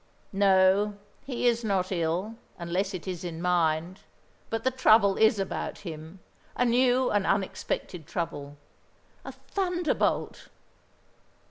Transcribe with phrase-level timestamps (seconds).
[0.33, 0.97] "No,
[1.27, 3.99] he is not ill, unless it is in mind.
[4.49, 6.21] But the trouble is about him,
[6.55, 8.57] a new and unexpected trouble.
[9.23, 10.47] A thunderbolt!"